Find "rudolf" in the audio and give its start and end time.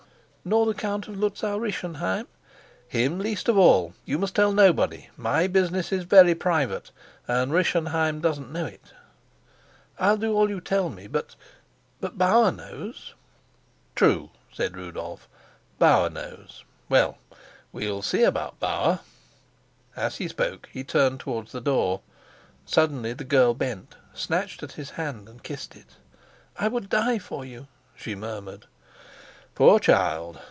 14.75-15.27